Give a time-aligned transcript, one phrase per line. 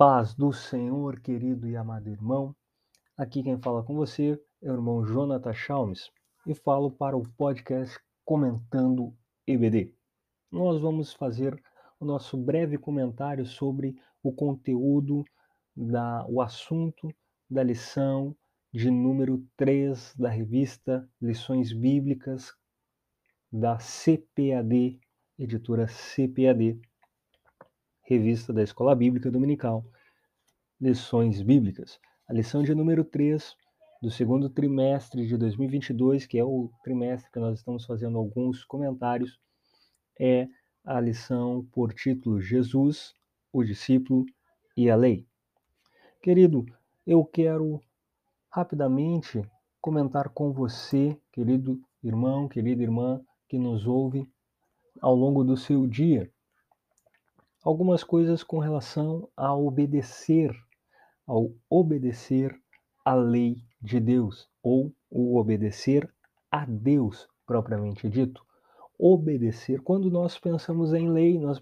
[0.00, 2.56] paz do Senhor, querido e amado irmão.
[3.18, 6.10] Aqui quem fala com você é o irmão Jonathan Chalmes
[6.46, 9.14] e falo para o podcast Comentando
[9.46, 9.94] EBD.
[10.50, 11.62] Nós vamos fazer
[12.00, 15.22] o nosso breve comentário sobre o conteúdo,
[15.76, 17.14] da, o assunto
[17.50, 18.34] da lição
[18.72, 22.54] de número 3 da revista Lições Bíblicas
[23.52, 24.98] da CPAD,
[25.38, 26.80] editora CPAD,
[28.10, 29.84] revista da Escola Bíblica Dominical,
[30.80, 32.00] Lições Bíblicas.
[32.28, 33.54] A lição de número 3
[34.02, 39.38] do segundo trimestre de 2022, que é o trimestre que nós estamos fazendo alguns comentários,
[40.18, 40.48] é
[40.84, 43.14] a lição por título Jesus,
[43.52, 44.26] o discípulo
[44.76, 45.24] e a lei.
[46.20, 46.66] Querido,
[47.06, 47.80] eu quero
[48.50, 49.40] rapidamente
[49.80, 54.28] comentar com você, querido irmão, querida irmã que nos ouve
[55.00, 56.28] ao longo do seu dia
[57.62, 60.54] algumas coisas com relação a obedecer,
[61.26, 62.58] ao obedecer
[63.04, 66.10] à lei de Deus, ou o obedecer
[66.50, 68.44] a Deus propriamente dito.
[68.98, 71.60] Obedecer, quando nós pensamos em lei, nós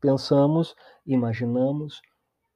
[0.00, 0.74] pensamos,
[1.06, 2.00] imaginamos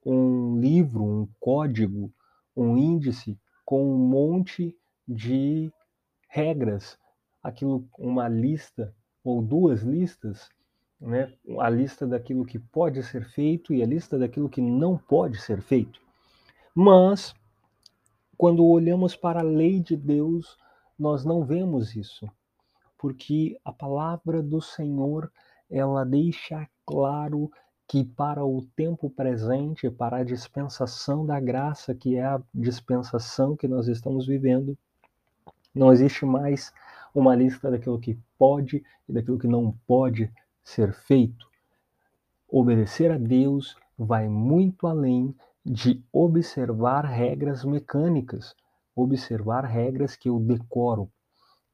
[0.05, 2.11] um livro, um código,
[2.55, 4.75] um índice com um monte
[5.07, 5.71] de
[6.27, 6.97] regras,
[7.43, 10.49] aquilo, uma lista ou duas listas
[11.03, 15.39] né, a lista daquilo que pode ser feito e a lista daquilo que não pode
[15.39, 15.99] ser feito.
[16.73, 17.35] Mas,
[18.37, 20.57] quando olhamos para a lei de Deus,
[20.97, 22.25] nós não vemos isso,
[22.97, 25.29] porque a palavra do Senhor
[25.69, 27.51] ela deixa claro
[27.85, 33.67] que para o tempo presente, para a dispensação da graça, que é a dispensação que
[33.67, 34.77] nós estamos vivendo,
[35.75, 36.71] não existe mais
[37.13, 40.31] uma lista daquilo que pode e daquilo que não pode
[40.63, 41.47] ser feito.
[42.47, 45.35] Obedecer a Deus vai muito além
[45.65, 48.55] de observar regras mecânicas,
[48.95, 51.09] observar regras que eu decoro.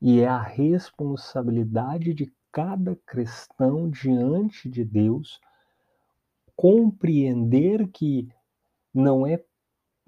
[0.02, 5.40] E é a responsabilidade de cada cristão diante de Deus
[6.56, 8.28] compreender que
[8.94, 9.42] não é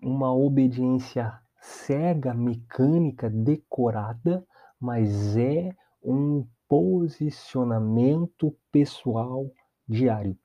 [0.02, 4.46] uma obediência cega, mecânica, decorada,
[4.80, 9.52] mas é um posicionamento pessoal
[9.86, 10.38] diário.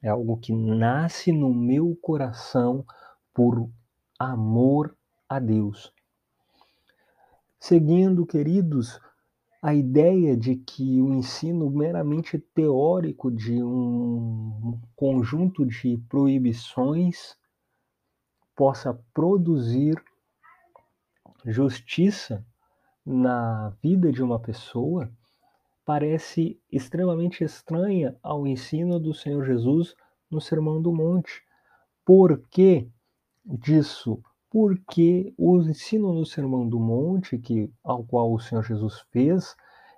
[0.00, 2.86] É algo que nasce no meu coração
[3.34, 3.68] por
[4.18, 4.96] amor
[5.28, 5.92] a Deus.
[7.60, 8.98] Seguindo, queridos,
[9.60, 17.36] a ideia de que o ensino meramente teórico de um conjunto de proibições
[18.56, 20.02] possa produzir
[21.44, 22.42] justiça
[23.04, 25.12] na vida de uma pessoa
[25.86, 29.94] parece extremamente estranha ao ensino do Senhor Jesus
[30.28, 31.44] no Sermão do Monte.
[32.04, 32.88] Por que
[33.44, 34.20] disso?
[34.50, 39.54] Porque o ensino no Sermão do Monte, que, ao qual o Senhor Jesus fez,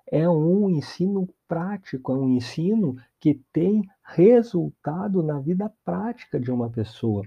[0.06, 6.68] é um ensino prático, é um ensino que tem resultado na vida prática de uma
[6.68, 7.26] pessoa.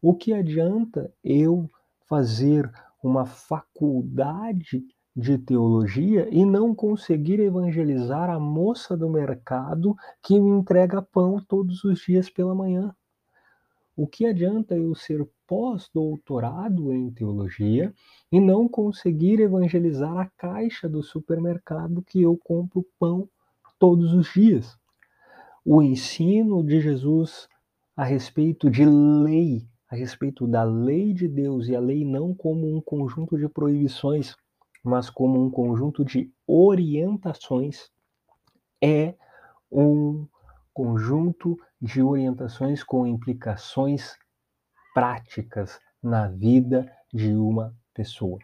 [0.00, 1.68] O que adianta eu
[2.06, 2.70] fazer
[3.02, 4.86] uma faculdade
[5.18, 11.82] de teologia e não conseguir evangelizar a moça do mercado que me entrega pão todos
[11.82, 12.94] os dias pela manhã.
[13.96, 17.92] O que adianta eu ser pós-doutorado em teologia
[18.30, 23.28] e não conseguir evangelizar a caixa do supermercado que eu compro pão
[23.76, 24.78] todos os dias?
[25.64, 27.48] O ensino de Jesus
[27.96, 32.72] a respeito de lei, a respeito da lei de Deus e a lei não como
[32.72, 34.36] um conjunto de proibições
[34.88, 37.90] mas como um conjunto de orientações,
[38.82, 39.14] é
[39.70, 40.26] um
[40.72, 44.16] conjunto de orientações com implicações
[44.94, 48.38] práticas na vida de uma pessoa.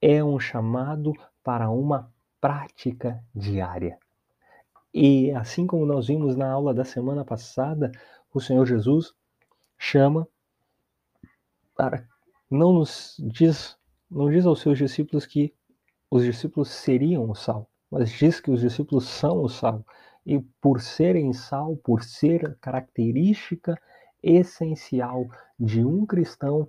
[0.00, 1.12] É um chamado
[1.42, 3.98] para uma prática diária.
[4.94, 7.90] E assim como nós vimos na aula da semana passada,
[8.32, 9.14] o Senhor Jesus
[9.78, 10.28] chama
[11.74, 12.06] para
[12.50, 13.78] não nos diz
[14.12, 15.54] não diz aos seus discípulos que
[16.10, 19.84] os discípulos seriam o sal, mas diz que os discípulos são o sal.
[20.24, 23.74] E por serem sal, por ser característica
[24.22, 25.26] essencial
[25.58, 26.68] de um cristão,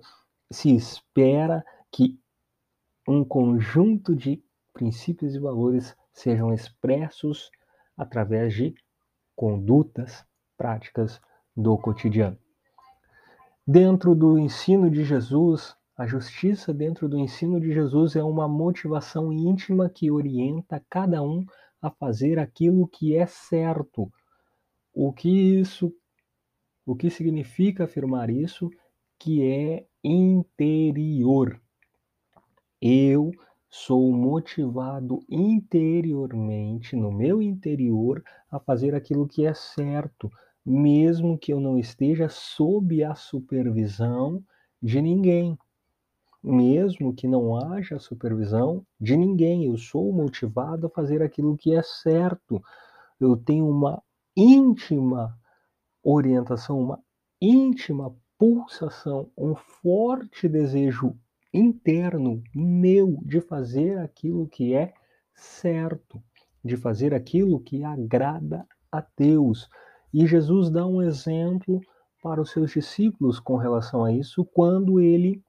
[0.50, 2.18] se espera que
[3.06, 4.42] um conjunto de
[4.72, 7.50] princípios e valores sejam expressos
[7.96, 8.74] através de
[9.36, 10.24] condutas
[10.56, 11.20] práticas
[11.54, 12.38] do cotidiano.
[13.66, 19.32] Dentro do ensino de Jesus, a justiça dentro do ensino de Jesus é uma motivação
[19.32, 21.44] íntima que orienta cada um
[21.80, 24.10] a fazer aquilo que é certo.
[24.94, 25.92] O que isso
[26.86, 28.70] O que significa afirmar isso?
[29.18, 31.60] Que é interior.
[32.80, 33.32] Eu
[33.70, 40.30] sou motivado interiormente, no meu interior, a fazer aquilo que é certo,
[40.64, 44.42] mesmo que eu não esteja sob a supervisão
[44.82, 45.58] de ninguém.
[46.46, 51.82] Mesmo que não haja supervisão de ninguém, eu sou motivado a fazer aquilo que é
[51.82, 52.62] certo.
[53.18, 54.02] Eu tenho uma
[54.36, 55.34] íntima
[56.02, 57.00] orientação, uma
[57.40, 61.16] íntima pulsação, um forte desejo
[61.50, 64.92] interno meu de fazer aquilo que é
[65.34, 66.22] certo,
[66.62, 69.66] de fazer aquilo que agrada a Deus.
[70.12, 71.80] E Jesus dá um exemplo
[72.22, 75.42] para os seus discípulos com relação a isso, quando ele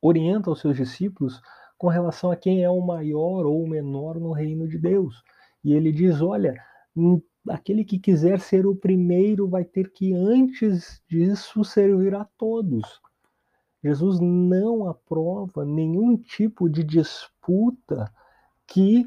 [0.00, 1.40] orienta os seus discípulos
[1.76, 5.22] com relação a quem é o maior ou o menor no reino de Deus.
[5.64, 6.54] E ele diz: Olha,
[7.48, 13.00] aquele que quiser ser o primeiro vai ter que, antes disso, servir a todos.
[13.82, 18.12] Jesus não aprova nenhum tipo de disputa
[18.66, 19.06] que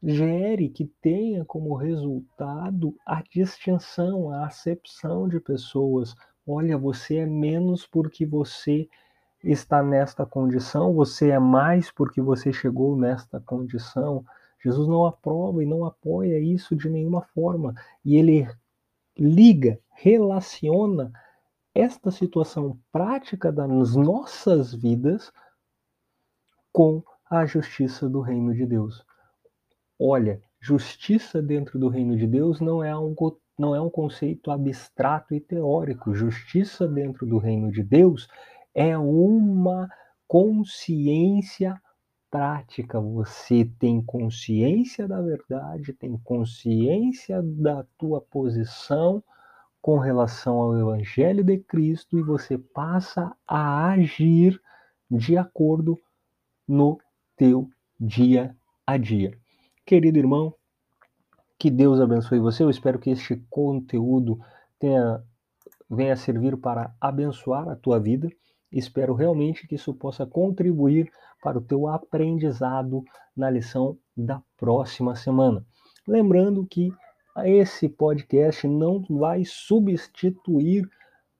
[0.00, 6.14] gere, que tenha como resultado a distinção, a acepção de pessoas.
[6.46, 8.88] Olha, você é menos porque você
[9.46, 14.24] está nesta condição, você é mais porque você chegou nesta condição.
[14.62, 17.74] Jesus não aprova e não apoia isso de nenhuma forma.
[18.04, 18.48] E ele
[19.16, 21.12] liga, relaciona
[21.74, 25.32] esta situação prática das nossas vidas
[26.72, 29.04] com a justiça do reino de Deus.
[29.98, 35.34] Olha, justiça dentro do reino de Deus não é algo não é um conceito abstrato
[35.34, 36.14] e teórico.
[36.14, 38.28] Justiça dentro do reino de Deus
[38.76, 39.88] é uma
[40.28, 41.80] consciência
[42.30, 43.00] prática.
[43.00, 49.24] Você tem consciência da verdade, tem consciência da tua posição
[49.80, 54.60] com relação ao Evangelho de Cristo e você passa a agir
[55.10, 55.98] de acordo
[56.68, 56.98] no
[57.34, 58.54] teu dia
[58.86, 59.38] a dia.
[59.86, 60.52] Querido irmão,
[61.58, 62.62] que Deus abençoe você.
[62.62, 64.38] Eu espero que este conteúdo
[64.78, 65.22] tenha,
[65.88, 68.28] venha servir para abençoar a tua vida.
[68.76, 71.10] Espero realmente que isso possa contribuir
[71.42, 73.02] para o teu aprendizado
[73.34, 75.64] na lição da próxima semana.
[76.06, 76.92] Lembrando que
[77.46, 80.86] esse podcast não vai substituir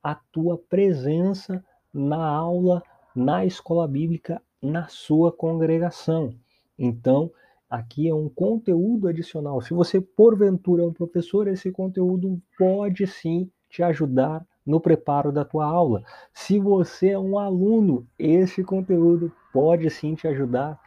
[0.03, 1.63] a tua presença
[1.93, 2.83] na aula,
[3.15, 6.35] na escola bíblica, na sua congregação.
[6.79, 7.31] Então,
[7.69, 9.61] aqui é um conteúdo adicional.
[9.61, 15.45] Se você, porventura, é um professor, esse conteúdo pode sim te ajudar no preparo da
[15.45, 16.03] tua aula.
[16.35, 20.79] Se você é um aluno, esse conteúdo pode sim te ajudar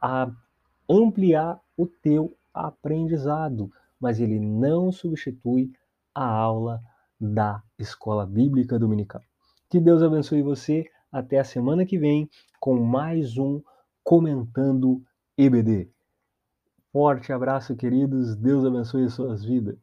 [0.00, 0.30] a
[0.88, 3.70] ampliar o teu aprendizado
[4.00, 5.72] mas ele não substitui
[6.14, 6.80] a aula
[7.20, 9.22] da Escola Bíblica Dominical.
[9.68, 10.88] Que Deus abençoe você.
[11.10, 12.28] Até a semana que vem
[12.60, 13.62] com mais um
[14.04, 15.02] Comentando
[15.36, 15.90] EBD.
[16.92, 18.36] Forte abraço, queridos.
[18.36, 19.78] Deus abençoe suas vidas.